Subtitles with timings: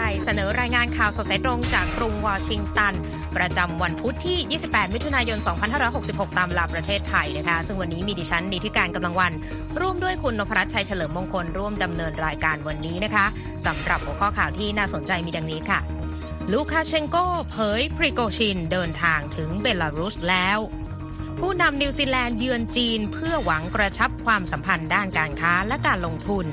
[0.00, 2.94] ทยเสนอรายงานข่าวสดสายตรงจากกรุงวอชิงตัน
[3.36, 5.38] ประจำวันพุธที่ 28 มิถุนายน
[5.88, 9.32] 2566 ตามเวลาประเทศไทยนะคะ ซึ่งวันนี้มีดิฉันนิติการกำลังวัน
[9.80, 13.26] ร่วมด้วยคุณนพรัชชัยเฉลิมมงคลร่วมดำเนินรายการวันนี้นะคะ
[13.66, 15.78] สำหรับหัวข้อข่าวที่น่าสนใจมีดังนี้ค่ะ
[16.52, 17.16] ลูคาเชนโก
[17.50, 20.58] เผยพริโกชินเดินทางถึงเบลารุสแล้ว
[21.38, 26.46] ผู้นำนิวซีแลนด์เยือนจีนเพื่อหวังกระชับความสัมพันธ์ด้านการค้าและการลงทุน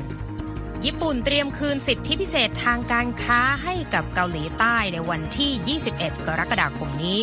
[0.90, 7.20] ญี่ปุ่นเตรียมคืนสิทธิพิเศษทางการค้าให้กับเกาหลีใต้ในวันที่ 21 กรกฎาคมนี้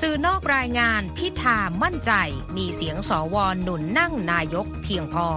[0.00, 2.12] สื่อนอกรายงานพิธามั่นใจ
[2.56, 5.28] มีเสียงสวหนุนนั่งนายกเพียงพอ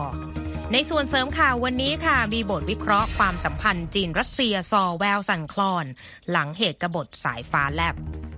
[0.72, 5.86] ในส่วนเสริมข่าววันนี้ค่ะ มีบทวิเคราะห์ความสัมพันธ์จีนรัสเซียซอแววสั่นคลอน
[6.32, 7.96] หลังเหตุกบฏสายฟ้าแลบ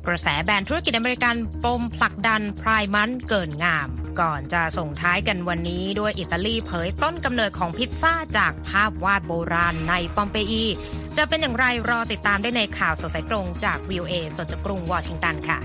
[0.07, 3.89] กระแสแบนธุรกิจอเมริกันปมผลักดันพรายมันเกินงาม
[4.21, 10.65] ก่อนจะส่งท้ายกันวันนี้ด้วยอิตาลีเผยต้นกำเนิดของพิซซ่าจากภาพวาดโบราณในปอมเปอี
[11.17, 15.59] จะเป็นอย่างไรรอติดตามได้ในข่าวสดสายตรงจากวีโอเอสดจากกรุงวอชิงตันค่ะ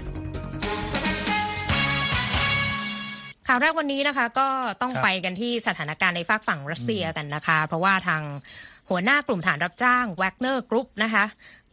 [3.46, 4.48] ข่าวแรกวันนี้นะคะก็
[4.82, 8.22] ต้องไปกันที่สถานการณ์ในฟากฝั่งรัสเซียกันนะคะ เพราะว่าทาง
[8.90, 11.24] หัวหน้ากลุ่มทหารรับจ้างแวกเนอร์กรุ๊ปนะคะ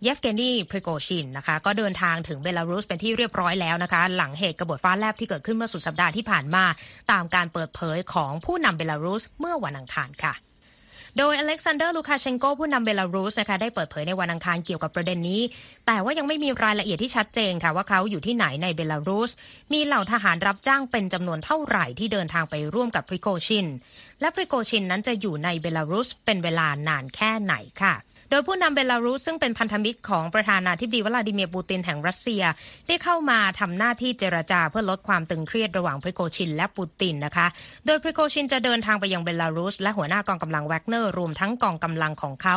[0.04, 6.64] เยฟเกนีพริโกชินนะคะก็เดินทางถึงเบลารุสเป็นที่เรียบร้อยแล้วนะคะ หลังเหตุกบฏฟ้าแลบที่เกิดขึ้นเมื่อสุดสัปดาห์ที่ผ่านมา
[7.12, 10.34] ตามการเปิดเผยของผู้นำเบลารุสเมื่อวันอังคารค่ะ
[11.18, 15.42] โดยอเล็กซานเดอร์ลูคาเชนโกผู้นำเบลารุสนะคะได้เปิดเผยในวันอังคารเกี่ยวกับประเด็นนี้
[15.88, 19.32] แต่ว่ายังไม่มีรายละเอียดที่ชัดเจนค่ะว่าเขาอยู่ที่ไหนในเบลารุส
[19.74, 23.66] มีเหล่าทหารรับจ้างเป็นจำนวนเท่าไหร่ที่เดินทางไปร่วมกับพริโกชิน
[24.22, 27.94] และพริโกชินนั้นจะอยู่ในเบลารุสเป็นเวลานานแค่ไหนค่ะ
[28.30, 32.44] โดยผู้นำเบลารุสซึ่งเป็นพันธมิตรของประธานาธิบดีวลาดิเมียร์ปูตินแห่งรัสเซีย
[32.88, 37.48] ได้เข้ามาทำหน้าที่เจรจาเพื่อลดความตึงเครียดระหว่างพริโกชินและปูตินนะคะ
[37.86, 42.56] โดยพริโกชินจะเดินทางไปยังเบลารุส และหัวหน้ากองกำลังแวกเนอร์รวมทั้งกองกำลังของเขา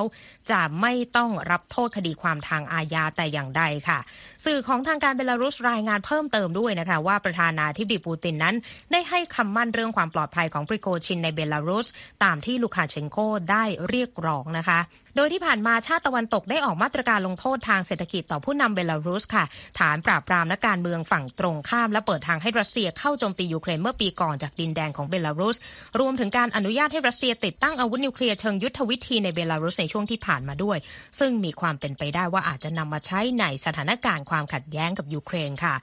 [0.51, 3.99] จะไม่ต้องรับโทษคดีความทางอาญาแต่อย่างใดค่ะ
[4.45, 8.55] สื่อของทางการเบลารุสรายงานเพิ่มเติมด้วยนะคะว่าประธานาธิบดีปูตินนั้น
[8.93, 11.89] ได้ให้คำมั่นเรื่องความปลอดภัยของพริโกชินในเบลารุส
[12.25, 13.19] ตามที่ลูคาเชนโก
[13.51, 14.81] ได้เรียกร้องนะคะ
[15.17, 19.45] โดยที่ผ่านมาชาติตะวันตกได้ออกมาตรการลงโทษทางเศรษฐกิจต่อผู้นำเบลารุสค่ะ
[19.79, 25.59] ฐานปราบปรามนักการเมืองฝั่งตรงข้าม และเปิดทางให้รัสเซียเข้าโจมตียูเครนเมื่อปีก่อนจากดินแดนของเบลารุส
[26.01, 30.79] รวมถึงการอนุญาตให้รัสเซียติดตั้งอาวุธนิวเคลียร์เชิงยุทธวิธีในเบลารุสในช่วงที่ผ่านมาด้วย
[31.19, 35.75] ซึ่งมีความเป็นไปได้ว่าอาจจะนำมาใช้ในสถานการณ์ความขัดแย้งกับยูเครนค่ะ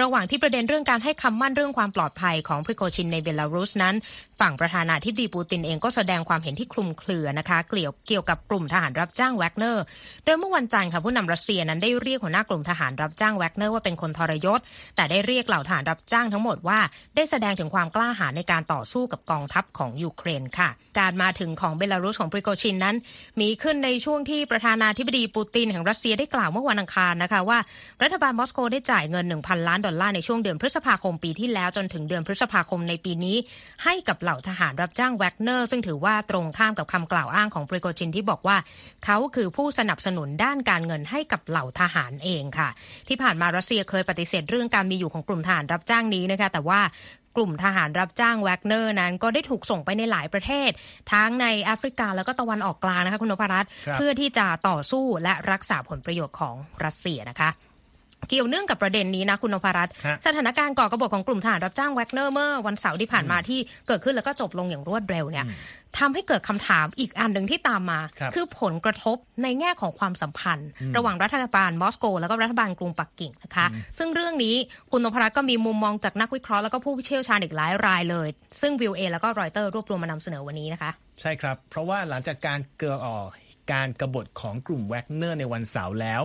[0.00, 3.94] ระหว่างที่ประเด็นเรื่องการให้คำมั่นเรื่องความปลอดภัยของพริโกชินในเบลารุสนั้น
[4.40, 9.82] ฝั่งประธานาธิบดีปูตินเองก็แสดงความเห็นที่คลุมเครือนะคะเกี่ยวเกี่ยวกับกลุ่มทหารรับจ้างแวกเนอร์
[10.24, 14.60] โดยเมื่อวันจันทร์ค่ะผู้นำรัสเซียนั้นได้เรียกหัวหน้ากลุ่มทหารรับจ้างแวกเนอร์ว่าเป็นคนทรยศ
[14.96, 16.78] แต่ได้เรียกเหล่าทหารรับจ้างทั้งหมดว่า
[17.16, 22.96] ได้แสดงถึงความกล้าหาญในการต่อสู้กับกองทัพของยูเครนค่ะ การมาถึงของเบลารุสของปริโกชินนั้น
[23.40, 27.58] มีขึ้นในช่วงที่ประธานาธิบดีปูตินแห่งรัสเซียได้กล่าวเมื่อวันอังคารนะคะว่า
[28.02, 33.36] รัฐบาลมอสโกได้จ่ายเงิน 1,000 ล้านดอลลาร์ในช่วงเดือนพฤษภาคมปีที่แล้วจนถึงเดือนพฤษภาคมในปีนี้
[33.84, 38.56] ให้กับเหล่าทหารรับจ้างแวกเนอร์ ซึ่งถือว่าตรงข้ามกับคำกล่าวอ้างของปริโกชินที่บอกว่า
[39.04, 42.68] เขาคือผู้สนับสนุนด้านการเงินให้กับเหล่าทหารเองค่ะ
[43.08, 46.80] ที่ผ่านมารัสเซียเคยปฏิเสธเรื่องการมีอยู่ของกลุ่มทหารรับจ้างนี้นะคะแต่ว่า
[47.36, 50.70] กลุ่มทหารรับจ้างแวกเนอร์นั้นก็ได้ถูกส่งไปในหลายประเทศ
[51.12, 56.54] ทั้งในแอฟริกาแล้วก็ตะวันออกกลางนะคะคุณนพรัตน์ครับเพื่อที่จะต่อสู้และรักษาผลประโยชน์ของ
[56.84, 57.50] รัสเซียนะคะ
[58.28, 65.44] เกี่ยวเนื่องกับประเด็นนี้นะคุณนพรัตน์ฮะสถานการณ์ก่อกระบฏของกลุ่มทหารรับจ้างแวกเนอร์เมื่อวันเสาร์ที่ผ่านมาที่เกิดขึ้นแล้วก็จบลงอย่างรวดเร็วเนี่ย
[65.98, 73.66] ทำให้เกิดคำถามอีกอันหนึ่งที่ตามมาครับ เอ่อผลกระทบในแง่ของความสัมพันธ์ ระหว่างรัฐบาลมอสโก แล้วก็รัฐบาลกรุงปักกิ่งนะคะ
[73.98, 74.54] ซึ่งเรื่องนี้
[74.90, 78.28] คุณนพรัตน์ก็มีมุมมองจากนักวิเคราะห์แล้วก็ผู้เชี่ยวชาญอีกหลายรายเลย
[78.60, 80.90] ซึ่งวิวเอแล้วก็รอยเตอร์รวบรวมมานำเสนอวันนี้นะคะ
[81.20, 83.26] ใช่ครับ เพราะว่าหลังจากการเกิดออก
[83.72, 86.20] การกบฏของกลุ่มแวกเนอร์ในวันเสาร์แล้ว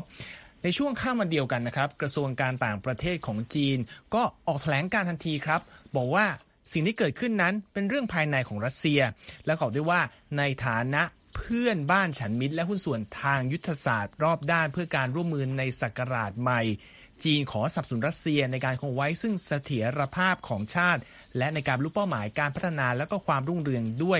[0.63, 3.77] ในช่วงข้ามวันเดียวกันนะครับ กระทรวงการต่างประเทศของจีน
[4.13, 5.61] ก็ออกแถลงการทันทีครับ
[5.95, 6.25] บอกว่า
[6.71, 9.01] สิ่งที่เกิดขึ้นนั้นเป็นเรื่องภายในของรัสเซีย
[9.45, 10.01] และขอด้วยว่า
[10.37, 11.03] ในฐานะ
[11.35, 16.61] เพื่อนบ้านฉันมิตรและหุ้นส่วนทางยุทธศาสตร์รอบด้านเพื่อการร่วมมือในศักราชใหม่
[17.23, 21.01] จีนขอสนับสนุนรัสเซียในการคงไว้ซึ่งเสถียรภาพของชาติ
[21.37, 24.19] และในการรรลุเป้าหมายการพัฒนาและก็ความรุ่งเรืองด้วย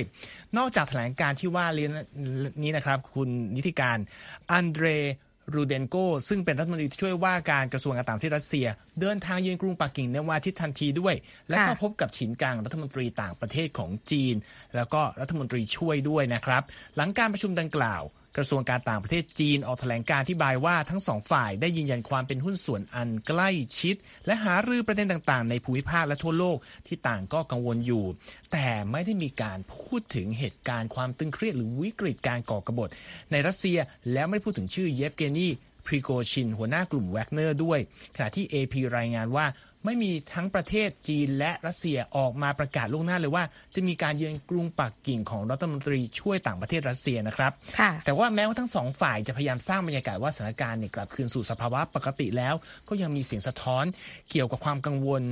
[0.58, 1.66] นอกจากแถลงการที่ว่า
[2.64, 3.98] นี้นะครับ คุณนิติการ
[4.52, 4.86] อันเดร
[5.54, 5.96] รูเดนโก
[6.28, 8.68] ซึ่งเป็นรัฐมนตรีที่ช่วยว่าการกระทรวงการต่างประเทศรัสเซีย
[9.02, 11.16] เดินทางเยือนกรุงปักกิ่งในวันอาทิตย์ทันทีด้วย
[11.50, 14.36] และก็ค่ะพบกับฉินกังรัฐมนตรีต่างประเทศของจีน
[14.76, 16.64] แล้วก็รัฐมนตรีช่วยด้วยนะครับ
[16.96, 18.04] หลังการประชุมดังกล่าว
[18.38, 23.50] กระทรวงการต่างประเทศจีนออกแถลงการที่บายว่าทั้งสองฝ่ายได้ยืนยันความเป็นหุ้นส่วนอันใกล้
[23.80, 23.96] ชิด
[24.26, 26.58] และหารือประเด็นต่างๆ ในภูมิภาคและทั่วโลก
[26.88, 28.06] ที่ต่างก็กังวลอยู่
[28.52, 32.90] แต่ไม่ได้มีการพูดถึงเหตุการณ์ความตึงเครียดหรือวิกฤตการก่อกบฏ
[33.32, 33.80] ในรัสเซีย
[34.14, 35.48] แล้วไม่พูดถึงชื่อเยฟเกนี
[35.86, 37.80] พริโกชินหัวหน้ากลุ่มแวกเนอร์ด้วย
[38.16, 39.46] ขณะที่ AP รายงานว่า
[39.86, 43.44] ไม่มีทั้งประเทศจีนและรัสเซียออกมาประกาศล่วงหน้าเลยว่า
[43.76, 52.56] จะมีการเยือนกรุงปักกิ่งของรัฐมนตรีช่วยต่างประเทศรัสเซียนะครับค่ะแต่ว่าแม้ว่าทั้งสองฝ่ายจะพยายามสร้างบรรยากาศว่าสถานการณ์เนี่ยกลับคืนสู่สภาวะปกติแล้ว
[52.90, 53.86] ก็ยังมีเสียงสะท้อน
[54.32, 55.24] เกี่ยวกับความกังวล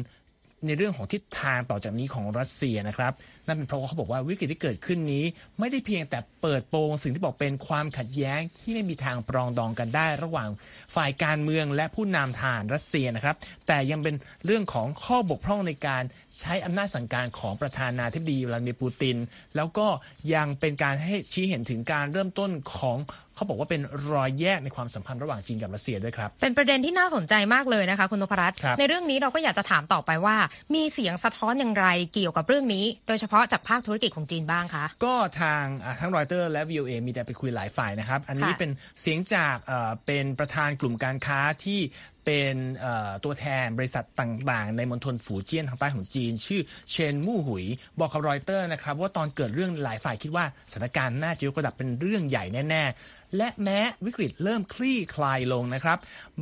[0.65, 3.13] ในเรื่องของทิศทางต่อจากนี้ของรัสเซียนะครับ
[3.47, 5.23] นั่นเป็นเพราะว่าเขาบอกว่าวิกฤตที่เกิดขึ้นนี้
[5.59, 10.49] ไม่ได้เพียงแต่เปิดโปงสิ่งที่บอกเป็นความขัดแย้งที่ไม่มีทางปรองดองกันได้ ระหว่าง
[10.95, 13.35] ฝ่ายการเมืองและผู้นำทารรัสเซียนะครับ
[13.67, 14.15] แต่ยังเป็น
[14.45, 16.03] เรื่องของข้อบกพร่องในการ
[16.39, 19.17] ใช้อำนาจสั่งการของประธานาธิบดีวลาดิมีร์ปูติน
[19.55, 19.87] แล้วก็
[20.35, 22.97] ยังเป็นการให้ชี้เห็นถึงการเริ่มต้นของ
[23.39, 23.81] เขาบอกว่าเป็น
[24.11, 30.35] รอยแยกในความสัมพันธ์ระหว่างจีนกับรัสเซียด้วยครับ เป็นประเด็นที่น่าสนใจมากเลยนะคะ คุณนพรัตน์ครับในเรื่องนี้เราก็อยากจะถามต่อไปว่า
[30.75, 38.71] มีเสียงสะท้อนอย่างไรเกี่ยวกับเรื่องนี้ โดยเฉพาะจากภาคธุรกิจของจีนบ้างคะก็ทางอ่าทั้งรอยเตอร์และ VOA มีแต่ไปคุยหลายฝ่ายนะครับ อันนี้ค่ะเป็น
[39.01, 41.79] เสียงจากเอ่อเป็นประธานกลุ่มการค้าที่
[42.25, 46.61] เป็นเอ่อตัวแทนบริษัทต่างๆ ในมณฑลฝูเจี้ยนทางใต้ของจีน ชื่อ
[46.91, 47.65] เชนมู่หุย
[47.99, 55.97] บอกกับรอยเตอร์นะครับว่าตอนเกิดเรื่องหลายฝ่ายคิดว่าสถานการณ์น่าจะยกระดับเป็นเรื่องใหญ่แน่ ๆ และแม้วิกฤตเริ่มคลี่คลายลงนะครับ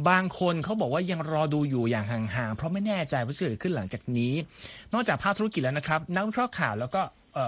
[0.10, 4.34] บางคนเขาบอกว่ายังรอดูอยู่อย่างห่างๆ เพราะไม่แน่ใจว่าจะเกิดขึ้นหลังจากนี้
[4.94, 7.01] นอกจากภาคธุรกิจแล้วนะครับ นักวิเคราะห์ข่าวแล้วก็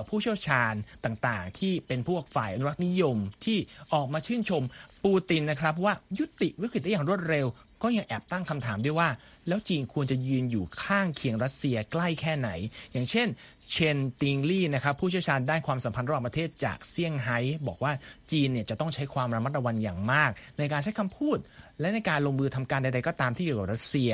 [0.09, 0.74] ผู้เชี่ยวชาญ
[1.06, 3.57] ต่างๆ ที่เป็นพวกฝ่ายอนุรักษ์นิยมที่
[3.94, 4.63] ออกมาชื่นชม
[5.03, 7.45] ปูตินนะครับว่ายุติวิกฤตได้อย่างรวดเร็ว
[7.84, 9.10] ก็ยังแอบตั้งคำถามด้วยว่า
[9.48, 12.50] แล้วจีนควรจะยืนอยู่ข้างเคียงรัสเซียใกล้แค่ไหน
[12.92, 13.28] อย่างเช่น
[13.70, 17.38] เชนติงลี่นะครับผู้เชี่ยวชาญด้านความสัมพันธ์ระหว่างประเทศจากเซี่ยงไฮ้
[17.68, 17.92] บอกว่า
[18.31, 21.38] จีนเนี่ยจะต้องใช้ความระมัดระวังอย่างมาก ในการใช้คำพูด
[21.80, 24.12] และในการลงมือทำการใดๆก็ตามที่เกี่ยวกับรัสเซีย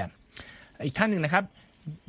[0.85, 1.45] อีกท่านหนึ่งนะครับ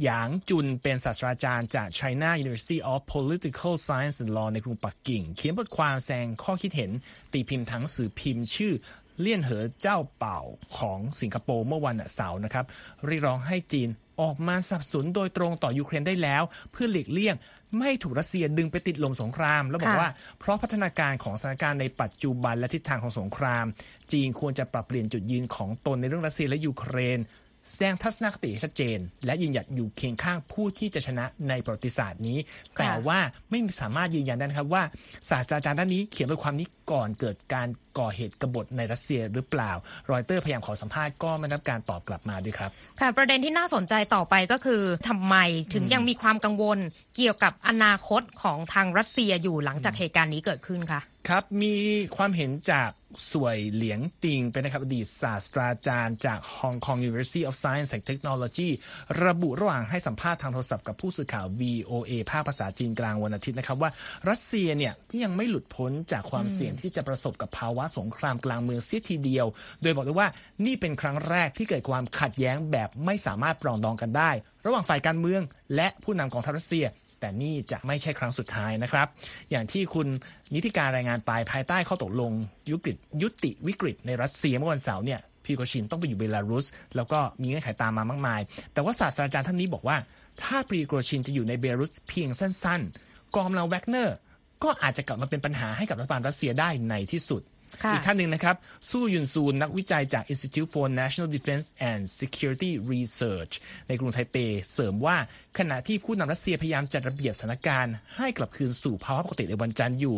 [0.02, 6.90] หยางจุนเป็นศาสตราจารย์จาก China University of Political Science and Law ในกรุงปักกิ่ง เขียนบทความแสดงข้อคิดเห็น
[7.32, 8.72] ตีพิมพ์ทั้งสื่อพิมพ์ชื่อ
[9.20, 10.40] เลี่ยนเหอเจ้าเป่า
[10.78, 12.64] ของสิงคโปร์เมื่อวันเสาร์นะครับ
[13.06, 13.88] เรียกร้องให้จีน
[14.20, 16.42] ออกมาสนับสนุนโดยตรงต่อยูเครนได้แล้ว
[16.72, 17.34] เพื่อหลีกเลี่ยง
[17.74, 20.08] ไม่ให้ถูกรัสเซียดึงไปติดลมสงคราม แล้วบอกว่า
[20.38, 23.64] เพราะพัฒนาการของสถานการณ์ในปัจจุบันและทิศทางของสงคราม
[24.12, 27.18] จีนควรจะปรับเปลี่ยนจุดยืนของตนในเรื่องรัสเซียและยูเครน
[27.70, 32.38] แสดงทัศนคติให้ชัดเจน และยืนหยัดอยู่เคียงข้างผู้ที่จะชนะในประวัติศาสตร์นี้
[32.78, 33.18] แต่ว่า
[33.50, 34.82] ไม่สามารถยืนยันได้นะครับว่า
[35.30, 37.68] ศาสตราจารย์ด้านนี้เขียนบทความนี้ก่อนเกิดการ
[37.98, 39.72] ก่อเหตุกบฏในรัสเซียหรือเปล่า
[40.10, 42.70] รอยเตอร์พยายามขอสัมภาษณ์ก็ไม่ได้รับการตอบกลับมาด้วยครับ
[43.00, 45.36] ค่ะ ประเด็นที่น่าสนใจต่อไปก็คือทำไม
[45.72, 46.78] ถึงยังมีความกังวล
[47.16, 51.74] เกี่ยวกับอนาคตของทางรัสเซียอยู่หลังจากเหตุการณ์นี้เกิดขึ้นคะครับ มี
[52.16, 52.90] ความเห็นจาก
[53.32, 58.70] สวยเหลียงติงเป็นนะครับอดีตศาสตราจารย์จาก Hong Kong University of Science and Technology
[59.24, 63.90] ระบุระหว่างให้สัมภาษณ์ทางโทรศัพท์กับผู้สื่อข่าว VOA ภาคภาษาจีนกลางวันอาทิตย์นะครับว่า
[64.28, 64.92] รัสเซียเนี่ย
[65.22, 69.46] ยังไม่หลุดพ้นจากความเสี่ยงที่จะประสบกับภาวะสงครามกลางเมืองเสียทีเดียว
[69.82, 70.28] โดยบอกด้วยว่า
[70.66, 74.30] นี่เป็นครั้งแรกที่เกิดความขัดแย้งแบบไม่สามารถปรองดองกันได้
[74.66, 75.42] ระหว่างฝ่ายการเมือง
[75.74, 76.86] และผู้นำของทัพรัสเซีย
[77.26, 79.06] แต่นี่จะไม่ใช่ครั้งสุดท้ายนะครับ
[79.50, 80.08] อย่างที่คุณ
[80.54, 82.32] นีธิกาญจน์รายงานไปภายใต้ข้อตกลง
[82.70, 88.40] ยุติยุติวิกฤตในรัสเซียเมื่อวันเสาร์เนี่ยพริโกชินต้องไปอยู่เบลารุส แล้วก็มีเงื่อนไขตามมามากมาย
[88.72, 89.96] แต่ว่าศาสตราจารย์ท่านนี้บอกว่า
[90.42, 94.16] ถ้าปริโกชินจะอยู่ในเบลารุสเพียงสั้น ๆ กองกำลังแวกเนอร์
[94.64, 97.42] ก็อาจจะกลับมาเป็นปัญหาให้กับรัฐบาลรัสเซียได้ในที่สุด
[97.82, 98.56] ค่ะอีกท่านหนึ่งนะครับ
[98.90, 103.52] สู้ยุนซูนนักวิจัยจาก Institute for National Defense and Security Research
[103.88, 104.36] ในกรุงไทเป
[104.72, 105.16] เสริมว่า
[105.58, 110.16] ขณะที่ผู้นำรัสเซียพยายามจัดระเบียบสถานการณ์ให้กลับคืนสู่ภาวะปกติในวันจันทร์อยู่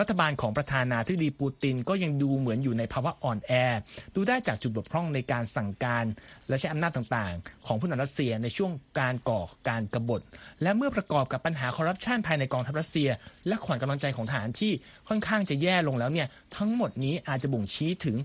[0.00, 3.52] รัฐบาลของประธานาธิบดีปูตินก็ยังดูเหมือนอยู่ในภาวะอ่อนแอ
[4.14, 6.04] ดูได้จากจุดบกพร่องในการสั่งการ
[6.48, 10.20] และใช้อำนาจต่างๆ ของผู้นำรัสเซียในช่วงการก่อการกบฏ
[10.62, 13.08] และเมื่อประกอบกับปัญหาคอร์รัปชันภายในกองทัพรัสเซีย
[13.48, 14.72] และขวัญกำลังใจของทหารที่
[15.08, 18.16] ค่อนข้างจะแย่ลงแล้วเนี่ยทั้งหมดนี้อาจจะบ่งชี้ถึง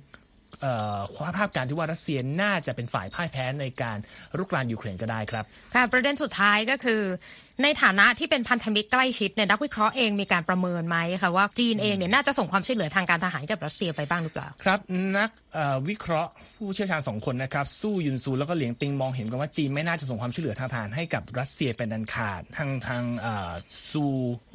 [1.38, 3.98] ภาพการที่ว่ารัสเซียน่าจะเป็นฝ่ายพ่ายแพ้ในการ
[4.38, 7.02] รุกรานยูเครนก็ได้ครับค่ะประเด็นสุดท้ายก็คือ
[7.64, 14.80] ในฐานะที่เป็นพันธมิตรใกล้ชิดเนี่ยนักวิเคราะห์เองมีการประเมินไหมคะว่าจีนเองเนี่ยน่าจะส่งความช่วยเหลือทางการทหารให้กับรัสเซียไปบ้างหรือเปล่า ครับ
[15.18, 23.52] นักเอ่อวิเคราะห์ผู้เชี่ยวชาญสองคนนะครับสู้ยุนซูแล้วก็เหลียงติงมองเห็นกันว่าจีนไม่น่าจะส่งความช่วยเหลือทางทหารให้กับรัสเซียเป็นอันขาดทางทางเอ่อ
[23.90, 24.04] ซู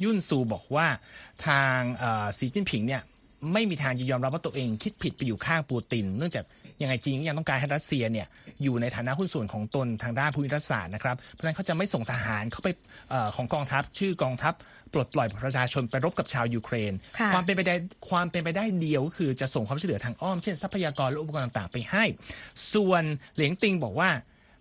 [0.03, 0.87] ยุนซูบอกว่า
[1.47, 3.03] ทางเอ่อสีจิ้นผิงเนี่ย
[3.53, 6.45] ไม่มีทางจะยอมรับว่าตัวเองคิดผิดไปอยู่ข้างปูติน เนื่องจาก
[6.81, 8.27] ยังไงจีนก็ยังต้องการให้รัสเซียเนี่ย
[8.63, 12.69] อยู่ในฐานะหุ้นส่วนของตนทางด้านภูมิรัฐศาสตร์นะครับ เพราะฉะนั้นเขาจะไม่ส่งทหารเข้าไป
[13.09, 14.53] เออของกองทัพ ชื่อกองทัพ
[14.93, 17.75] ปลดปล่อยประชาชนไปรบกับชาวยูเครนค่ะความเป็นไปได้
[18.09, 22.03] ความเป็นไปได้เดียวก็คือจะส่งความช่วยเหลือทางอ้อมเช่นทรัพยากรและอุปกรณ์ต่างๆ ไปให้
[22.73, 23.03] ส่วน
[23.35, 24.09] เหลียงติงบอกว่า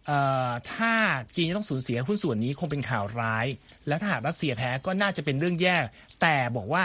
[0.07, 0.93] เอ่อถ้า
[1.37, 3.47] จีนจะต้องสูญเสียหุ้นส่วนนี้คงเป็นข่าวร้าย
[3.89, 5.77] และถ้าหากรัสเซียแพ้ก็น่าจะเป็นเรื่องแย่
[6.21, 6.85] แต่บอกว่า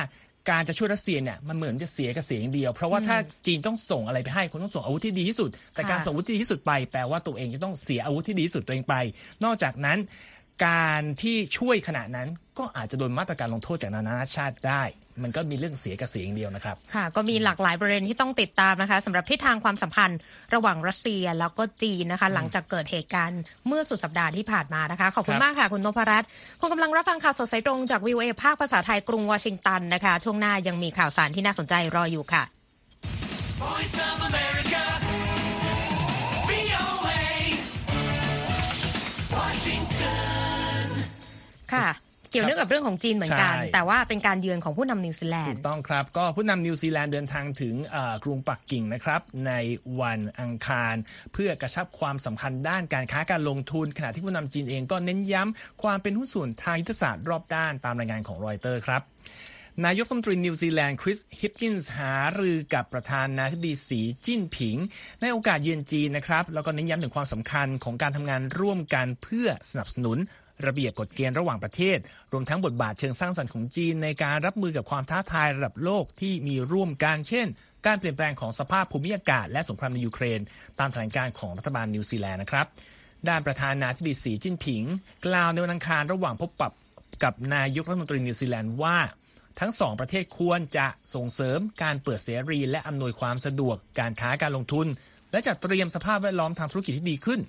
[0.49, 8.95] การจะช่วยรัสเซียเนี่ยมันเหมือนจะเสียกับเสียงเดียว เพราะว่าถ้าจีนต้องส่งอะไรไปให้คนต้องส่งอาวุธที่ดีที่สุด แต่การส่งอาวุธที่ดีที่สุดไปแปลว่าตัวเองจะต้องเสียอาวุธที่ดีที่สุดตัวเองไป
[9.43, 9.97] นอกจากนั้น
[10.65, 12.27] การที่ช่วยขณะนั้น
[12.57, 14.83] ก็อาจจะโดนมาตรการลงโทษจากนานาชาติได้
[15.23, 20.19] มันก็มีเรื่องเสียกับเสียอย่างเดียวนะครับ ค่ะ ก็มีหลากหลายประเด็นที่ต้องติดตามนะคะสำหรับทิศทางความสัมพันธ์
[20.53, 26.27] ระหว่างรัสเซียแล้วก็จีนนะคะ หลังจากเกิดเหตุการณ์เมื่อสุดสัปดาห์ที่ผ่านมานะคะ ขอบคุคณรับมากค่ะ คุณนพรัตน์
[26.59, 32.43] คุณกำลังรับฟังข่าวสดสายตรงจากวีโอเอภาคภาษาไทยกรุงวอชิงตันนะคะ ช่วงหน้ายังมีข่าวสารที่น่าสนใจรออยู่ค่ะ
[33.63, 34.83] Voice of America.
[36.49, 37.21] VOA.
[39.37, 40.85] Washington.
[41.73, 49.51] ค่ะ เกี่ยวเนื่องกับเรื่องของจีนเหมือนกันใช่แต่ว่าเป็นการเยือนของผู้นำนิวซีแลนด์ถูกต้องครับ ก็ผู้นำนิวซีแลนด์เดินทางถึงเอ่อกรุงปักกิ่งนะครับ ใน
[50.01, 50.95] วันอังคาร
[51.33, 59.03] เพื่อกระชับความสัมพันธ์ด้านการค้าการลงทุน ขณะที่ผู้นำจีนเองก็เน้นย้ำความเป็นหุ้นส่วนทางยุทธศาสตร์รอบด้านตามรายงานของรอยเตอร์ครับ
[59.85, 64.77] นายกรัฐมนตรีนิวซีแลนด์คริสฮิปกินส์หารือกับประธานาธิบดีสีจิ้นผิง
[65.21, 70.17] ในโอกาสเยือนจีนนะครับ แล้วก็เน้นย้ำถึงความสำคัญของการทำงานร่วมกันเพื่อสนับสนุน
[70.65, 71.97] ระเบียบกฎเกณฑ์ระหว่างประเทศ
[72.31, 77.47] รวมทั้งบทบาทเชิงสร้างสรรค์ของจีนในการรับมือกับความท้าทายระดับโลกที่มีร่วมกันเช่น
[77.85, 80.39] การเปลี่ยนแปลงของสภาพภูมิอากาศและสงครามในยูเครน
[80.79, 82.65] ตามแถลงการณ์ของรัฐบาลนิวซีแลนด์นะครับ
[83.29, 84.83] ด้านประธานาธิบดีสีจิ้นผิง
[85.25, 86.71] กล่าวในวันอังคารระหว่างพบปะ
[87.23, 88.97] กับนายกรัฐมนตรีนิวซีแลนด์ว่า
[89.59, 94.87] ทั้งสองประเทศควรจะส่งเสริมการเปิดเสรีและอำนวยความสะดวกการค้าการลงทุน
[95.31, 97.39] และจัดเตรียมสภาพแวดล้อมทางธุรกิจที่ดีขึ้น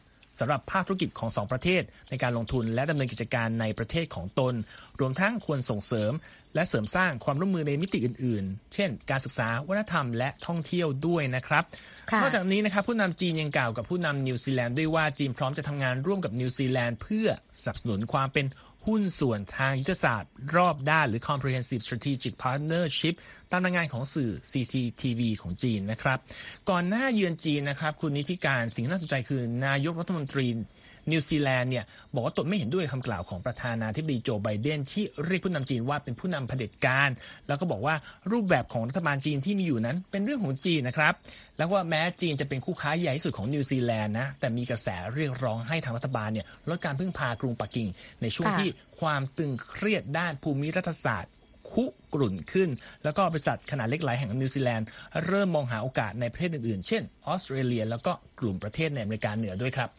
[0.40, 4.54] สำหรับภาคธุรกิจของสองประเทศ ในการลงทุนและดำเนินกิจการในประเทศของตน
[5.00, 6.12] รวมทั้งควรส่งเสริม
[6.54, 11.64] และเสริมสร้างความร่วมมือในมิติอื่น ๆ เช่น การศึกษาวัฒนธรรมและท่องเที่ยวด้วยนะครับ
[12.10, 17.26] ค่ะนอกจากนี้นะครับผู้นำจีนยังกล่าวกับผู้นำนิวซีแลนด์ด้วยว่าจีนพร้อมจะทำงานร่วมกับนิวซีแลนด์เพื่อ
[17.60, 18.46] สนับสนุนความเป็น
[18.90, 23.14] หุ้นส่วนทางยุทธศาสตร์ รอบด้านหรือ comprehensive strategic partnership
[23.50, 26.18] ตามรายงานของสื่อ CCTV ของจีนนะครับ
[26.70, 30.46] ก่อนหน้าเยือนจีนนะครับ คุณนิติการสิ่งที่น่าสนใจคือนายกรัฐมนตรี
[31.10, 37.10] นิวซีแลนด์เนี่ยบอกว่าตนไม่เห็นด้วยคำกล่าวของประธานาธิบดีโจไบเดนที่เรียกผู้นำจีนว่าเป็นผู้นำเผด็จการ
[37.48, 37.94] แล้วก็บอกว่า
[38.32, 41.14] รูปแบบของรัฐบาลจีนที่มีอยู่นั้นเป็นเรื่องของจีนนะครับ
[41.58, 47.88] แล้วว่าแม้จีนจะเป็นคู่ค้าใหญ่ที่สุดของนิวซีแลนด์นะแต่มีกระแสเรียกร้องให้ทางรัฐบาลเนี่ยลดการพึ่งพากรุงปักกิ่ง
[48.22, 48.68] ในช่วงค่ะที่
[49.00, 51.34] ความตึงเครียดด้านภูมิรัฐศาสตร์
[51.72, 52.70] คุกรุ่นขึ้น
[53.04, 54.86] แล้วก็บริษัทขนาดเล็กหลายแห่งของนิวซีแลนด์
[55.26, 59.90] เริ่มมองหาโอกาสในประเทศอื่นๆ เช่นออสเตรเลีย แล้วก็กลุ่มประเทศในอเมริกาเหนือด้วยครับ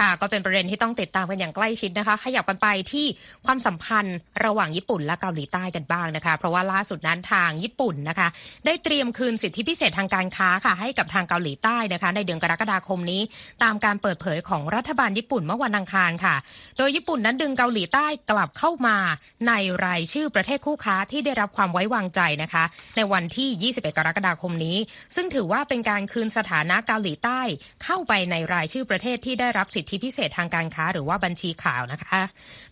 [0.00, 3.06] ค่ะ ก็เป็นประเด็นที่ต้องติดตามกันอย่างใกล้ชิดนะคะ ขยับกันไปที่
[3.46, 8.28] ความสัมพันธ์ระหว่างญี่ปุ่นและเกาหลีใต้กันบ้างนะคะ เพราะว่าล่าสุดนั้นทางญี่ปุ่นนะคะ
[8.66, 13.22] ได้เตรียมคืนสิทธิพิเศษทางการค้าค่ะ ให้กับทางเกาหลีใต้นะคะ ในเดือนกรกฎาคมนี้
[13.62, 16.34] ตามการเปิดเผยของรัฐบาลญี่ปุ่นเมื่อวันอังคารค่ะ
[16.78, 18.96] โดยญี่ปุ่นนั้นดึงเกาหลีใต้กลับเข้ามา
[19.48, 19.52] ใน
[19.84, 22.64] รายชื่อประเทศคู่ค้าที่ได้รับความไว้วางใจนะคะ
[22.96, 24.76] ในวันที่ 21 กรกฎาคมนี้
[25.14, 27.40] ซึ่งถือว่าเป็นการคืนสถานะเกาหลีใต้
[27.84, 32.20] เข้าไปในรายชื่อประเทศที่ได้รับสิทธิพิเศษทางการค้า หรือว่าบัญชีขาวนะคะ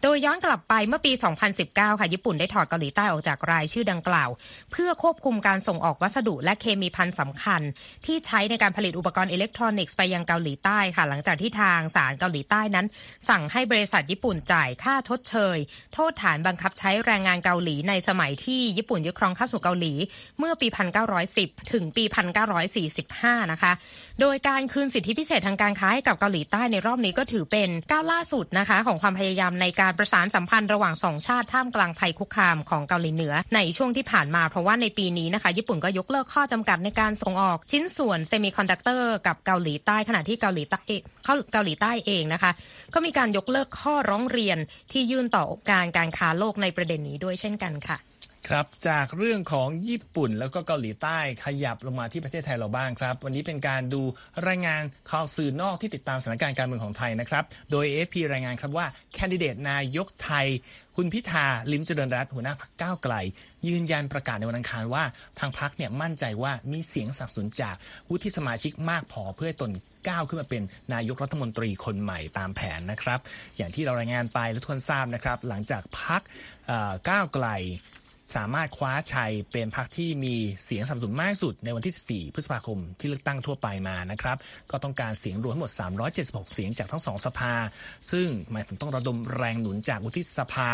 [0.03, 1.13] โดยย้อนกลับไปเมื่อปี
[1.57, 4.31] 2019 ค่ะญี่ปุ่นได้ถอดเกาหลีใต้ออกจากรายชื่อดังกล่าว
[4.73, 7.61] เพื่อควบคุมการส่งออกวัสดุและเคมีภัณฑ์สำคัญ
[8.07, 12.87] ที่ใช้ในการผลิตอุปกรณ์อิเล็กทรอนิกส์ไปยังเกาหลีใต้ค่ะ หลังจากที่ทางศาลเกาหลีใต้นั้น
[13.29, 15.57] สั่งให้บริษัทญี่ปุ่นจ่ายค่าชดเชย
[15.95, 19.93] โทษฐานบังคับใช้แรงงานเกาหลีในสมัยที่ญี่ปุ่นยึดครองเข้าสู่เกาหลี
[20.39, 20.69] เมื่อปี
[21.25, 22.05] 1910 ถึงปี
[22.79, 23.73] 1945 นะคะ
[24.21, 40.79] โดยการคืนสิทธิพิเศษทางการค้าให้กับเกาหลีใต้ในรอบนี้ก็ถือเป็นก้าวล่าสุดนะคะ ของความพยายามในการประสานสัมพันธ์ระหว่างสองชาติท่ามกลางภัยคุกคามของเกาหลีเหนือ ในช่วงที่ผ่านมาเพราะว่าในปีนี้นะคะ ญี่ปุ่นก็ยกเลิกข้อจำกัดในการส่งออกชิ้นส่วนเซมิคอนดักเตอร์กับเกาหลีใต้ขณะที่เกาหลีใต้
[41.53, 42.51] เกาหลีใต้เองนะคะ
[42.95, 44.59] ก็มีการยกเลิกข้อร้องเรียน
[44.93, 47.99] ที่ยื่นต่อองค์การการค้าโลกในประเด็นนี้ด้วยเช่นกันค่ะ
[48.49, 54.03] ครับจากเรื่องของญี่ปุ่นแล้วก็เกาหลีใต้ขยับลงมาที่ประเทศไทยเราบ้างครับ วันนี้เป็นการดู
[54.49, 60.47] รายงานข่าวสื่อนอกที่ติดตามสถานการณ์การเมืองของไทยนะครับ โดย AFP รายงานครับว่าแคนดิเดตนายกไทย
[60.97, 63.15] คุณพิธาลิมเจริญรัตน์หัวหน้าพักก้าวไกล
[63.69, 65.05] ยืนยันประกาศในวันอังคารว่า
[65.39, 67.75] ทางพักเนี่ยมั่นใจว่ามีเสียงสนับสนุนจาก
[68.11, 69.71] วุฒิสมาชิกมากพอเพื่อตน
[70.09, 70.63] ก้าวขึ้นมาเป็น
[70.95, 73.19] นายกรัฐมนตรีคนใหม่ตามแผนนะครับ
[73.57, 76.23] อย่างที่เรารายงานไปและทุกคนทราบนะครับ หลังจากพัก
[77.09, 77.49] ก้าวไกล
[78.35, 84.37] สามารถคว้าชัยเป็นพรรคที่มีเสียงสนับสนุนมากสุดในวันที่ 14 พฤษภาคมที่เลือกตั้งทั่วไปมานะครับ
[84.71, 85.73] ก็ต้องการเสียงรวมทั้งหมด
[86.13, 87.53] 376 เสียงจากทั้งสองสภา
[88.11, 90.71] ซึ่งหมายถึงต้องระดมแรงหนุนจากวุฒิสภา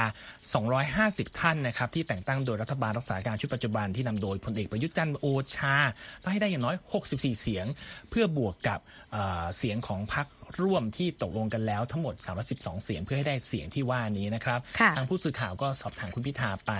[0.68, 5.26] 250 ท่านนะครับ ที่แต่งตั้งโดยรัฐบาลรักษาการชุดปัจจุบันที่นำโดยพลเอกประยุทธ์จันทร์โอ
[5.56, 5.76] ชา
[6.18, 6.76] เพื่อให้ได้อย่างน้อย
[7.08, 7.66] 64 เสียง
[8.10, 8.78] เพื่อบวกกับ
[9.12, 10.26] เอ่อเสียงของพรรค
[10.62, 12.14] ร่วมที่ตกลงกันแล้วทั้งหมด
[12.50, 16.72] 312 เสียงเพื่อให้ได้เสียงที่ว่านี้นะครับค่ะทางผู้สื่อข่าวก็สอบถามคุณพิธาไป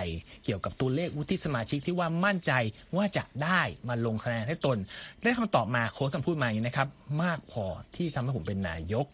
[0.45, 2.53] เกี่ยวกับตัวเลขวุฒิสมาชิกที่ว่ามั่นใจ
[2.97, 4.79] ว่าจะได้มาลงคะแนนให้ตน
[5.23, 6.89] ได้คำตอบมาโค้ดคำพูดมาอย่างนี้นะครับ
[7.23, 7.65] มากพอ
[7.97, 9.07] ที่ทำให้ผมเป็นนายก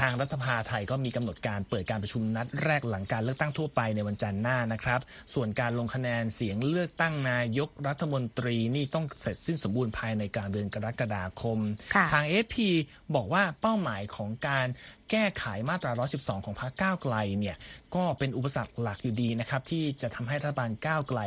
[0.00, 5.00] ทางรัฐสภาไทยก็มีกำหนดการเปิดการประชุมนัดแรกหลังการเลือกตั้งทั่วไปในวันจันทร์หน้านะครับ
[5.34, 11.58] ส่วนการลงคะแนนเสียงเลือกตั้งนายกรัฐมนตรีนี่ต้องเสร็จสิ้นสมบูรณ์ภายในกลางเดือนกรกฎาคม
[11.94, 12.68] ค่ะทางเอพี
[13.14, 14.66] บอกว่าเป้าหมายของการ
[15.10, 17.56] แก้ไขมาตรา 112 ของพรรคก้าวไกลเนี่ย
[17.94, 21.20] ก็เป็นอุปสรรคหลักอยู่ดีนะครับที่จะทำให้รัฐบาลก้าวไกล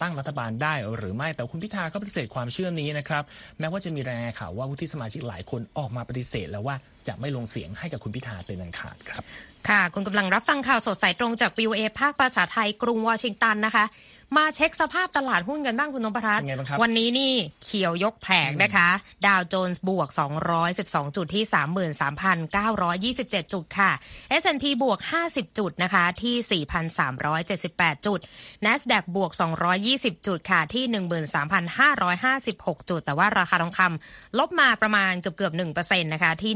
[0.00, 3.22] ตั้งรัฐบาลได้หรือไม่แต่คุณพิธาก็ปฏิเสธความเชื่อนี้นะครับ
[3.58, 6.76] แม้ว่าจะมีรายงานข่าวว่าวุฒิสมาชิกหลายคนออกมาปฏิเสธแล้วว่า
[7.08, 9.24] จะไม่ลงเสียงให้กับคุณพิธาเป็นอันขาดครับ
[9.68, 13.84] ค่ะ คุณกำลังรับฟังข่าวสดสายตรงจาก VOA ภาคภาษาไทยกรุงวอชิงตันนะคะ
[14.36, 17.32] มาเช็คสภาพตลาดหุ้นกันบ้างคุณนพรัตน์เป็นไงบ้างครับวันนี้นี่
[17.64, 18.88] เขียวยกแผงนะคะ
[19.26, 20.08] ดาวโจนส์บวก
[20.62, 21.44] 212 จุดที่
[23.14, 23.90] 33,927 จุดค่ะ
[24.40, 26.64] S&P บวก 50 จุดนะคะที่
[27.36, 28.20] 4,378 จุด
[28.64, 29.30] NASDAQ บวก
[29.78, 30.84] 220 จุดค่ะที่
[32.08, 36.52] 13,556 จุด แต่ว่าราคาทองคำลบมาประมาณเกือบเกือบ1%นะคะที่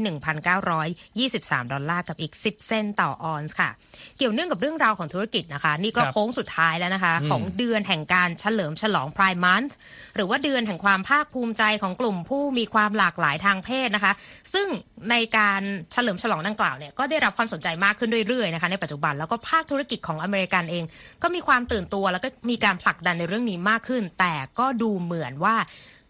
[1.35, 3.69] 1,923 ดอลลาร์กับอีก 10 เซนต์ต่อออนซ์ค่ะ
[4.17, 9.71] เกี่ยวเนื่องกับเรื่องราวของธุรกิจนะคะ นี่ก็ครับโค้งสุดท้ายแล้วนะคะ ของเดือนแห่งการเฉลิมฉลอง Pride Month
[10.15, 14.13] หรือว่าเดือนแห่งความภาคภูมิใจของกลุ่มผู้มีความหลากหลายทางเพศนะคะ
[14.53, 14.67] ซึ่ง
[15.09, 20.83] ในการเฉลิมฉลองดังกล่าวเนี่ยก็ได้รับความสนใจมากขึ้นเรื่อยๆนะคะในปัจจุบันแล้วก็ภาคธุรกิจของอเมริกันเอง
[21.23, 25.55] ก็มีความตื่นตัวแล้วก็มีการผลักดันในเรื่องนี้มากขึ้น แต่ก็ดูเหมือนว่า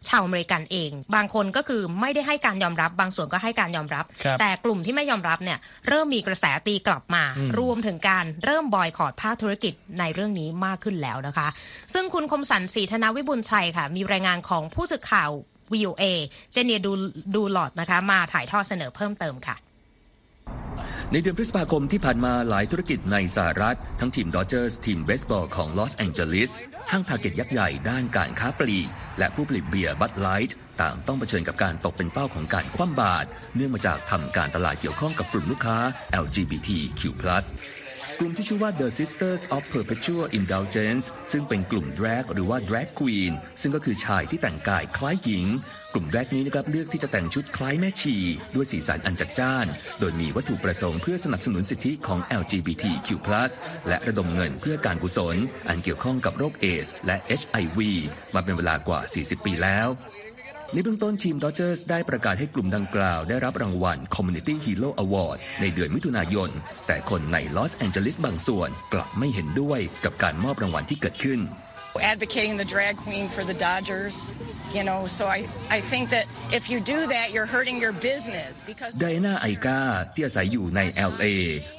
[0.07, 7.23] ชาวอเมริกันเอง บางคนก็คือไม่ได้ให้การยอมรับ บางส่วนก็ให้การยอมรับครับ แต่กลุ่มที่ไม่ยอมรับเนี่ยเริ่มมีกระแสตีกลับมา
[7.59, 11.47] รวมถึงการเริ่มบอยคอตต์ภาคธุรกิจในเรื่องนี้มากขึ้นแล้วนะคะ
[11.93, 15.29] ซึ่งคุณคมสันศรีธนวิบุญชัยค่ะ มีรายงานของผู้สื่อข่าว
[15.73, 16.03] VOA
[16.51, 16.91] เจเนียดู
[17.35, 19.55] ดูหลอดนะคะ มาถ่ายทอดเสนอเพิ่มเติมค่ะ
[21.11, 26.51] ในเดือนพฤษภาคมที่ผ่านมาหลายธุรกิจในสหรัฐ ทั้งทีมดอ d เจอร์สทีมเบสบอลของลอสแองเจลิส
[26.91, 28.89] ห้างพาเก็ตยักษ์ใหญ่ด้านการค้าปลีก
[29.19, 35.77] และผู้ผลิตเบียร์บัตไลท์ต่างต้องเผชิญกับการตกเป็นเป้าของการคว่ำบาตรเนื่องมาจากทำการตลาดเกี่ยวข้องกับกลุ่มลูกค้า
[36.23, 37.01] LGBTQ+
[38.21, 45.45] กลุ่มที่ชื่อว่า The Sisters of Perpetual Indulgence ซึ่งเป็นกลุ่ม drag หรือว่า drag queen ซึ่งก็คือชายที่แต่งกายคล้ายหญิง
[45.93, 48.17] กลุ่ม drag นี้นะครับเลือกที่จะแต่งชุดคล้ายแม่ชี
[48.55, 49.67] ด้วยสีสันอันจัดจ้าน
[49.99, 53.09] โดยมีวัตถุประสงค์เพื่อสนับสนุนสิทธิของ LGBTQ+
[53.87, 55.37] และระดมเงินเพื่อการกุศล
[55.69, 57.79] อันเกี่ยวข้องกับโรคเอดส์ และ HIV
[58.35, 59.87] มาเป็นเวลากว่า 40 ปีแล้ว
[60.73, 66.49] ในเบื้องต้นทีม Dodgers ได้ประกาศให้กลุ่มดังกล่าว ได้รับรางวัล Community Hero Award ในเดือนมิถุนายน
[66.87, 71.39] แต่คนในลอสแองเจลิสบางส่วนกลับไม่เห็นด้วยกับการมอบรางวัลที่เกิดขึ้น
[71.97, 74.35] advocating the drag queen for the Dodgers.
[74.73, 78.61] You know, so I, I think that if you do that, you're hurting your business
[78.71, 79.81] because ไดนาไอกา
[80.13, 81.25] ที่อาศัยอยู่ใน LA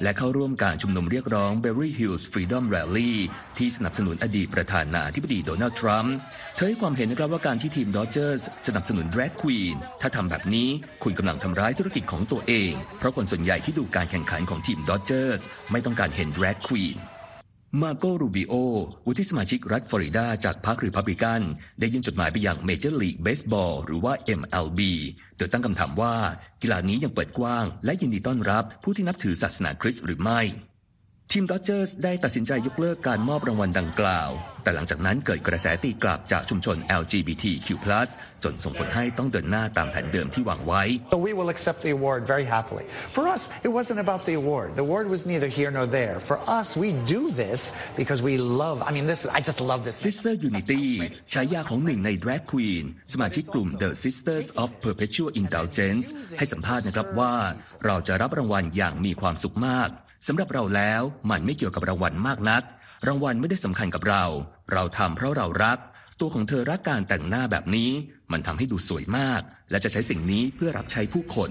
[0.03, 3.13] และเข้าร่วมการชุมนุมเรียกร้อง Beverly Hills Freedom Rally
[3.57, 6.15] ที่สนับสนุนอดีตประธานาธิบดีโดนัลด์ทรัมป์
[6.55, 10.69] เธอให้ความเห็นนะครับว่าการที่ทีม Dodgers สนับสนุน Drag Queen ถ้าทำแบบนี้
[11.03, 16.97] คุณกำลังทำร้ายธุรกิจของตัวเอง เพราะคนส่วนใหญ่ที่ดูการแข่งขันของทีมดอ Dodgers ไม่ต้องการเห็น Drag Queen
[17.79, 18.53] มาร์โกรูบิโอ
[19.05, 21.41] วุฒิสมาชิกรัฐฟลอริดาจากพรรครีพับลิกัน
[21.79, 24.79] ได้ยื่นจดหมายไปยัง Major League Baseball หรือว่า MLB
[25.37, 26.15] โดยตั้งคำถามว่า
[26.61, 30.70] กีฬานี้ยังเปิดกว้าง และยินดีต้อนรับผู้ที่นับถือศาสนาคริสต์หรือไม่
[31.35, 34.29] ทีมดอ d เจอร์สได้ตัดสินใจยกเลิกการมอบรางวัลดังกล่าว
[34.63, 37.69] แต่หลังจากนั้นเกิดกระแสตีกลับจากชุมชน LGBTQ+
[38.43, 42.85] จนส่งผลให้ต้องเดินหน้าตามแผนเดิมที่วางไว้ So we will accept the award very happily.
[43.15, 44.67] For us, it wasn't about the award.
[44.79, 46.15] The award was neither here nor there.
[46.29, 47.61] For us, we do this
[47.99, 49.95] because we love, I mean, this, I just love this.
[50.09, 50.83] Sister Unity
[51.33, 56.05] ฉายาของหนึ่งใน Drag Queen สมาชิกกลุ่ม The Sisters of Perpetual Indulgence
[56.37, 57.33] ให้สัมภาษณ์นะครับว่า
[57.85, 59.91] เราจะรับรางวัลอย่างมีความสุขมาก
[60.27, 62.63] สำหรับเราแล้วมันไม่เกี่ยวกับรางวัลมากนัก
[63.07, 64.23] รางวัลไม่ได้สำคัญกับเรา
[64.73, 65.77] เราทำเพราะเรารัก
[66.19, 67.89] ตัวของเธอรักการแต่งหน้าแบบนี้
[68.31, 71.49] มันทำให้ดูสวยมาก และจะใช้สิ่งนี้เพื่อรับใช้ผู้คน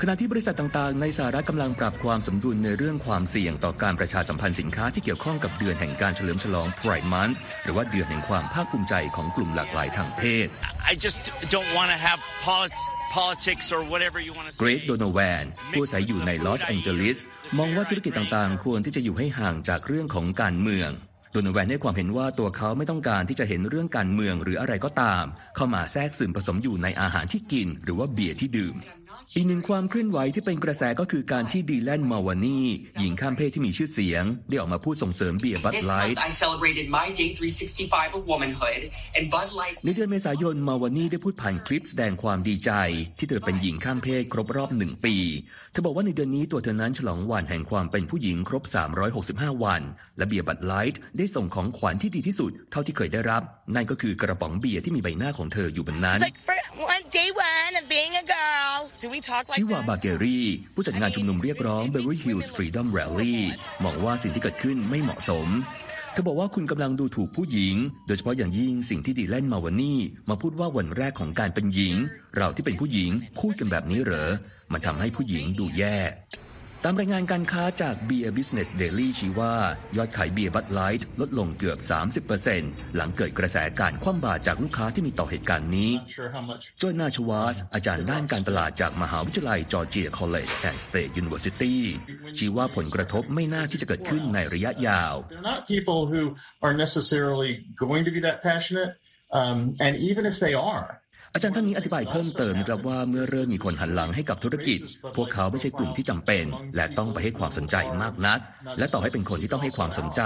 [0.00, 10.48] ขณะที่บริษัทต่างๆ ในสหรัฐกำลังปรับความสมดุลในเรื่องความเสี่ยงต่อการประชาสัมพันธ์สินค้าที่เกี่ยวข้องกับเดือนแห่งการเฉลิมฉลอง Pride Month หรือว่าเดือนแห่งความภาคภูมิใจของกลุ่มหลากหลายทางเพศ
[10.90, 11.18] I just
[11.54, 14.76] don't want to have polit- politics or whatever you want to เกร say.
[14.78, 17.18] กโดโนแวนผู้อาศัยอยู่ในลอสแองเจลิส
[17.58, 20.90] มองว่าธุรกิจต่างๆ ควรที่จะอยู่ให้ห่างจากเรื่องของการเมือง
[21.30, 25.24] โดนแวนให้ความเห็นว่าตัวเขาไม่ต้องการที่จะเห็นเรื่องการเมืองหรืออะไรก็ตาม
[25.56, 28.76] เข้ามาแทรกซึมผสมอยู่ในอาหารที่กิน หรือว่าเบียร์ที่ดื่ม
[29.36, 32.60] อีกหนึ่งความเคลื่อนไหวที่เป็นกระแสก็คือการที่ดีแลนมาวานี
[32.98, 38.82] หญิงข้ามเพศที่มีชื่อเสียง ได้ออกมาพูดส่งเสริมเบียร์บัต This ไล month, ท์ I celebrated my day 365 of womanhood,
[39.16, 42.70] and Bud Light ในเดือนเมษายนมาวานี่ได้พูดผ่านคลิปแสดงความดีใจ
[43.18, 45.16] ที่เธอเป็นหญิงข้ามเพศครบรอบหนึ่งปี
[45.72, 48.62] เธอบอกว่าในเดือนนี้ตัวเธอนั้นฉลองวันแห่งความเป็นผู้หญิงครบ
[49.14, 49.82] 365 วัน
[50.16, 53.42] และเบียร์บัตไลท์ได้ส่งของขวัญที่ดีที่สุด เท่าที่เคยได้รับ
[53.74, 56.20] นั่นก็คือกระป๋องเบียร์ที่มีใบหน้าของเธออยู่บนนั้น
[57.64, 58.76] fun of being a girl.
[59.02, 60.38] Do we talk like ชิวาบาเกรี
[60.74, 63.36] ผู้จัดงานชุมนุมเรียกร้อง Beverly Hills Freedom Rally
[63.84, 65.48] มองว่าสิ่งที่เกิดขึ้นไม่เหมาะสม
[66.12, 71.94] เธอบอกว่าคุณกำลังดูถูกผู้หญิง โดยเฉพาะอย่างยิ่งสิ่งที่ดีแลนมัลเวนีย์มาพูดว่าวันแรกของการเป็นหญิง
[72.36, 74.30] เราที่เป็นผู้หญิงพูดกันแบบนี้เหรอ
[74.72, 75.96] มันทำให้ผู้หญิงดูแย่
[76.86, 79.54] ตามรายงานการค้าจาก Beer Business Daily ชี้ว่า
[79.96, 81.78] ยอดขายเบียร์ Bud Light ลดลงเกือบ
[82.36, 91.82] 30%หลังเกิดกระแสการคว่ำบาตรจากลูกค้าที่มีต่อเหตุการณ์นี้ sure how much โจนาชวาส อาจารย์ด้านการตลาดจากมหาวิทยาลัย Georgia College and State University
[92.38, 96.22] ชี้ว่าผลกระทบไม่น่าที่จะเกิดขึ้นในระยะยาว they're not people who
[96.64, 97.52] are necessarily
[97.84, 98.92] going to be that passionate
[99.38, 100.86] um, and even if they are
[101.36, 104.80] อาจารย์ท่านนี้อธิบายเพิ่มเติมนะครับว่าเมื่อเริ่มมีคนหันหลังให้กับธุรกิจ
[105.16, 106.44] พวกเขาไม่ใช่กลุ่มที่จำเป็น
[106.76, 108.40] และต้องไปให้ความสนใจมากนัก
[108.78, 110.22] และต่อให้เป็นคนที่ต้องให้ความสนใจ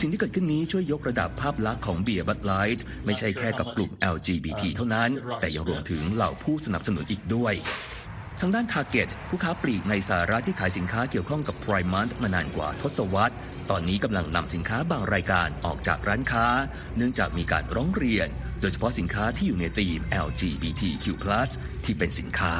[0.00, 7.54] สิ่งที่เกิดขึ้นนี้ช่วยยกระดับภาพลักษณ์ของเบียร์บัตไลท์ไม่ใช่แค่กับกลุ่ม LGBT เท่านั้น แต่ยังรวมถึงเหล่าผู้สนับสนุนอีกด้วย
[8.40, 13.34] ทางด้าน Target ผู้ค้าปลีกในสหรัฐที่ขายสินค้าเกี่ยวข้องกับ Prime Month มานานกว่าทศวรรษ
[13.70, 16.46] ตอนนี้กำลังนำสินค้าบางรายการออกจากร้านค้า
[16.96, 18.30] เนื่องจากมีการร้องเรียน
[18.62, 21.06] โดยเฉพาะสินค้าที่อยู่ในธีม LGBTQ+
[21.84, 22.52] ที่เป็นสินค้า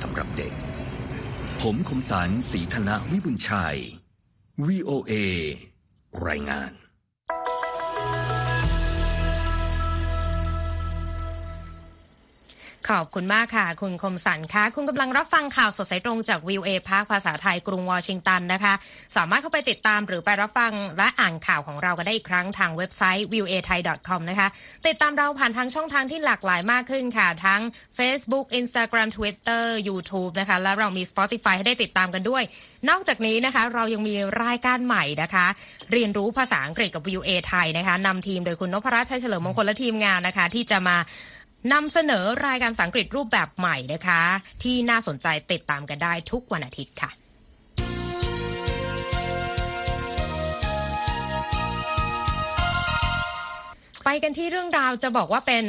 [0.00, 0.52] สำหรับเด็ก
[1.60, 3.78] ผมคมสันสีธนวิบุญชัย
[4.66, 5.12] VOA
[6.26, 6.81] รายงาน
[12.92, 18.74] ขอบคุณมากค่ะ คุณคมสันค่ะคุณกำลังรับฟังข่าวสดสายตรงจาก VOA ภาคภาษาไทยกรุงวอชิงตันนะคะ
[19.16, 24.48] สามารถเข้าไปติดตามหรือไปรับฟังและอ่านข่าวของเรากันได้อีกครั้งทางเว็บไซต์ v i e w a t h a i c o m นะคะ
[24.86, 27.60] ติดตามเราผ่านทางช่องทางที่หลากหลายมากขึ้นค่ะ ทั้ง
[27.98, 32.42] Facebook Instagram Twitter YouTube นะคะ และเรามี Spotify ให้ได้ติดตามกันด้วย
[32.90, 35.46] นอกจากนี้นะคะ เรายังมีรายการใหม่นะคะ
[35.92, 40.96] เรียนรู้ภาษาอังกฤษกับ VOA ไทยนะคะนำทีมโดยคุณนพรัชัยเฉลิมมงคลและทีมงานนะคะ ที่จะมา
[41.72, 44.22] นำเสนอรายการภาษาอังกฤษรูปแบบใหม่นะคะ
[44.62, 47.10] ที่น่าสนใจติดตามกันได้ทุกวันอาทิตย์ค่ะ
[54.04, 55.64] ไปกันที่เรื่องราวจะบอกว่าเป็น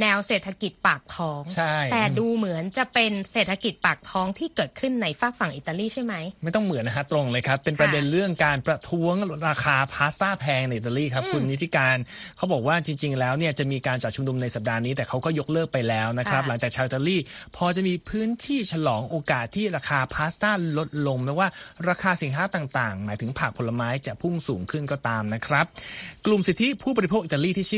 [0.00, 9.14] แนวเศรษฐกิจปากท้องใช่แต่ดูเหมือนจะเป็นเศรษฐกิจปากท้องที่เกิดขึ้นในฝากฝั่งอิตาลีใช่ไหม ไม่ต้องเหมือนนะฮะตรงเลยครับ เป็นประเด็นเรื่องการประท้วง
[9.48, 11.96] ราคาพาสต้าแพงในอิตาลีครับ คุณนิติการ
[12.36, 17.16] เขาบอกว่าจริง ๆ แล้วเนี่ยจะมีการจัดชุมนุมในสัปดาห์นี้แต่เขาก็ยกเลิกไปแล้วนะครับค่ะหลังจากชาวอิตาลี
[17.56, 21.48] พอจะมีพื้นที่ฉลองโอกาสที่ราคาพาสต้าลดลงแม้ว่า
[21.88, 25.64] ราคาสินค้าต่างๆ หมายถึงผักผลไม้จะพุ่งสูงขึ้นก็ตามนะครับ
[26.26, 27.74] กลุ่มสิทธิผู้บริโภคอิตาลีที่ช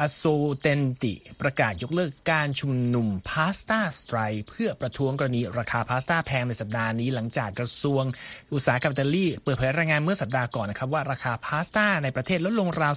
[0.00, 0.24] อโซ
[0.58, 4.18] เตนติประกาศยกเลิกการชุมนุมพาสต้า Strike
[4.48, 8.04] เพื่อประท้วงกรณีราคาพาสต้าแพงในสัปดาห์นี้ หลังจากกระทรวง
[8.52, 12.94] อุตสาหกรรมอิตาลีเปิดเผยรายงานเมื่อสัปดาห์ก่อนนะครับว่าราคาพาสต้าในประเทศลดลงราว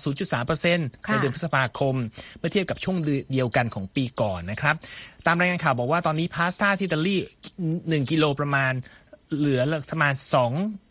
[0.48, 1.96] 0.3%ในเดือนพฤษภาคม
[2.40, 2.98] เมื่อเทียบกับช่วง
[3.32, 4.76] เดียวกันของปีก่อนนะครับ
[5.26, 7.16] ตามรายงานข่าวบอกว่าตอนนี้พาสต้าที่อิตาลี
[7.64, 8.74] 1 กิโลประมาณ
[9.38, 9.62] เหลือ
[9.92, 10.87] ประมาณ2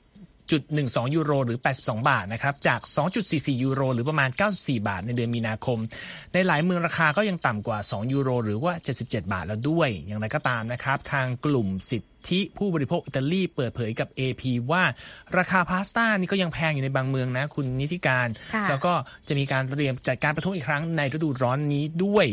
[0.51, 2.81] 1.12 ยูโร หรือ 82 บาทนะครับ จาก
[3.23, 5.79] 2.44 ยูโร หรือประมาณ 94 บาท ในเดือนมีนาคม
[6.33, 14.83] ในหลายเมืองราคาก็ยังต่ำกว่า 2 ยูโร หรือว่า 77 บาทแล้วด้วย อย่างไรก็ตามนะครับ ทางกลุ่มสิทธิผู้บริโภคอิตาลีเปิดเผยกับ AP ว่า
[15.39, 18.93] ราคาพาสต้านี่ก็ยังแพงอยู่ในบางเมืองนะ คุณนิติการค่ะแล้วก็
[19.29, 22.27] จะมีการเตรียมจัดการประท้วงอีกครั้งในฤดูร้อนนี้ด้วย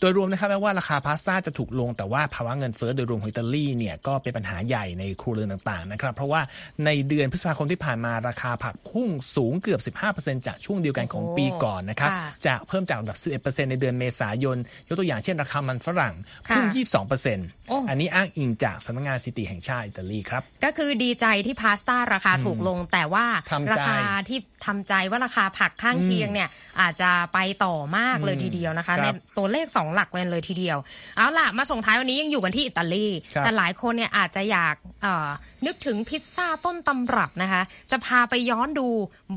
[0.00, 6.40] โดยรวมนะครับแม้ว่าราคาพาสต้าจะถูกลงแต่ว่าภาวะเงินเฟ้อโดยรวมของอิตาลีเนี่ยก็เป็นปัญหาใหญ่ในครัวเรือนต่างๆนะครับเพราะว่า
[6.84, 9.80] ในเดือนพฤษภาคมที่ผ่านมาราคาผักพุ่งสูงเกือบ
[10.18, 14.56] 15%จากช่วงเดียวกันของปีก่อนนะครับค่ะจากเพิ่มจากระดับ 11%ในเดือนเมษายน
[14.88, 16.14] ยกตัวอย่างเช่นราคามันฝรั่ง
[16.54, 26.48] พุ่งค่ะ22%โอ้อันนี้อ้างอิงจากสำนักงานสถิติแห่งชาติอิตาลีครับก็คือดีใจที่พาสต้าราคาถูกลง แต่ว่าทำใจราคาที่ทำใจว่าราคาผักข้างเคียงเนี่ย
[26.80, 30.78] อาจจะไปต่อมากเลยทีเดียวนะคะคในรับตัวเลขสองหลักกันเลยทีเดียว
[31.16, 35.28] เอาล่ะ มาส่งท้ายวันนี้ยังอยู่กันที่อิตาลีครับแต่หลายคนเนี่ยอาจจะอยากเอ่อ
[35.66, 38.88] นึกถึงพิซซ่าต้นตำรับนะคะ จะพาไปย้อนดู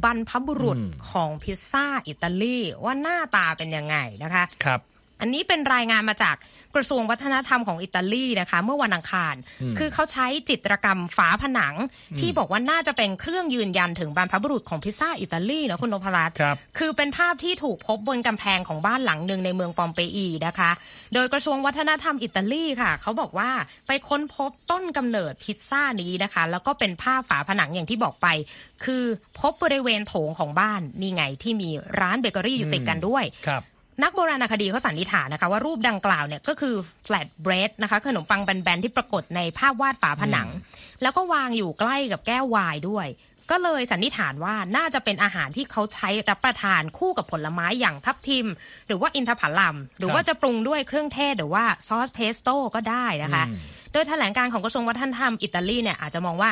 [0.04, 0.78] บรรพบุรุษ
[1.12, 4.82] ของพิซซ่าอิตาลีว่าหน้าตาเป็นยังไงนะคะครับ
[5.22, 6.36] อันนี้เป็นรายงานมาจาก
[6.76, 9.36] กระทรวงวัฒนธรรมของอิตาลีนะคะ เมื่อวันอังคาร
[9.78, 11.76] คือเขาใช้จิตรกรรมฝาผนัง
[12.20, 20.72] ที่บอกว่าน่าจะเป็นเครื่องยืนยันถึงบรรพบุรุษของพิซซ่าอิตาลีนะคุณนพรัตน์ครับคือเป็นภาพที่ถูกพบบนกำแพงของบ้านหลังหนึ่งในเมืองปอมเปอีนะคะ
[21.14, 23.50] โดยกระทรวงวัฒนธรรมอิตาลีค่ะ เขาบอกว่า
[23.88, 28.28] ไปค้นพบต้นกำเนิดพิซซ่านี้นะคะ แล้วก็เป็นภาพฝาผนังอย่างที่บอกไป
[28.84, 29.04] คือ
[29.40, 33.64] พบบริเวณโถงของบ้านนี่ไงที่มีร้านเบเกอรี่อยู่ติดกันด้วยครับ
[34.04, 40.48] นักโบราณคดีเขาสันนิษฐานนะคะว่ารูปดังกล่าวเนี่ยก็คือ flat bread นะคะขนมปังแบนๆที่ปรากฏในภาพวาดฝาผนัง
[41.02, 43.08] แล้วก็วางอยู่ใกล้กับแก้วไวน์ด้วย
[43.52, 48.48] ก็เลยสันนิษฐานว่าน่าจะเป็นอาหารที่เขาใช้รับประทานคู่กับผลไม้อย่างทับทิม
[48.88, 53.44] หรือว่าอินทผลัม หรือว่าจะปรุงด้วยเครื่องเทศหรือว่าซอสเพสโต้ก็ได้นะคะ
[53.92, 56.50] โดยแถลงการณ์ของกระทรวงวัฒนธรรมอิตาลีเนี่ยอาจจะมองว่า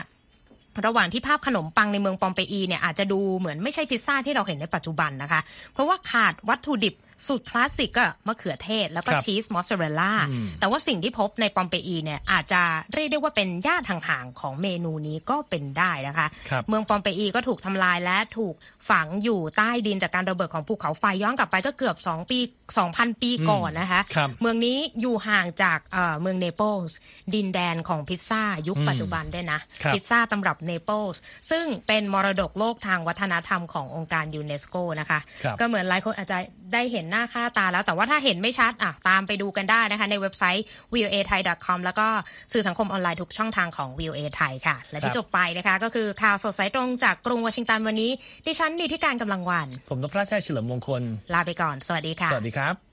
[0.86, 5.42] ระหว่างที่ภาพขนมปังในเมืองปอมเปอีเนี่ยอาจจะดูเหมือนไม่ใช่พิซซ่าที่เราเห็นในปัจจุบันนะคะ
[5.74, 6.96] เพราะว่าขาดวัตถุดิบ
[7.28, 10.14] สูตรคลาสสิกก็มะเขือเทศ แล้วก็ครับชีสมอสซาเรลล่า
[10.60, 12.62] แต่ว่าสิ่งที่พบในปอมเปอีเนี่ยอาจจะ
[12.94, 18.56] เรียกได้ว่าเป็นญาติห่างๆของเมนูนี้ก็เป็นได้นะคะครับเมืองปอมเปอีก็ถูกทำลายและถูก
[18.90, 22.40] ฝังอยู่ใต้ดินจากการระเบิดของภูเขาไฟย้อนกลับไปก็เกือบ 2 ปี
[22.80, 26.98] 2,000 ปีก่อนนะคะครับเมืองนี้อยู่ห่างจากเอ่อเมืองเนเปิลส์
[27.36, 36.38] ดินแดนของพิซซ่ายุคปัจจุบันด้วยนะครับพิซซ่าตำรับเนเปิลส์ซึ่งเป็นมรดกโลกทางวัฒนธรรมขององค์การยูเนสโกนะคะครับก็เหมือนหลายคนอาจจะ
[36.74, 42.08] ได้เห็นหน้าค่าตาแล้วแต่ว่าถ้าเห็นไม่ชัดอะตามไปดูกันได้นะคะ ในเว็บไซต์ voathai.com แล้วก็
[42.54, 48.12] สื่อสังคมออนไลน์ทุกช่องทางของ voa ไทยค่ะ และคที่รับจบไปนะคะ ก็คือข่าวสดสายตรงจากกรุงวอชิงตันวันนี้
[48.46, 51.02] ดิฉันนิติการกำลังวัน ผมนพพระชัยเฉลิมมงคล
[51.34, 52.89] ลาไปก่อน สวัสดีค่ะ สวัสดีครับ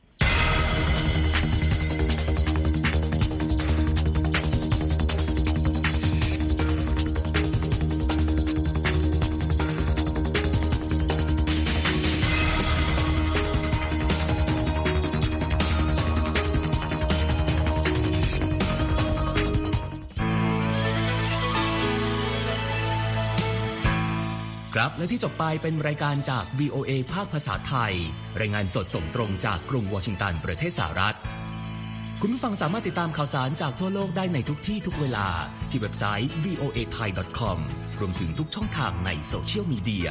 [24.97, 27.93] และที่จบไปเป็นรายการจาก VOA ภาคภาษาไทย
[28.41, 31.17] รายงานสดส่งตรงจากกรุงวอชิงตัน ประเทศสหรัฐ
[32.21, 35.29] คุณผู้ฟังสามารถติดตามข่าวสารจากทั่วโลกได้ในทุกที่ทุกเวลา
[35.71, 37.59] ที่เว็บไซต์ voa thai com
[37.99, 40.09] รวมถึงทุกช่องทางในโซเชียลมีเดีย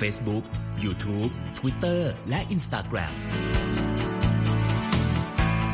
[0.00, 0.44] Facebook
[0.84, 3.14] YouTube Twitter และ Instagram